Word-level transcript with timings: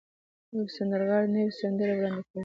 يوه 0.55 0.69
سندرغاړې 0.77 1.27
نوې 1.35 1.51
سندرې 1.59 1.93
وړاندې 1.97 2.23
کوي. 2.29 2.39